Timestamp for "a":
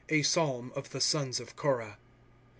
0.09-0.23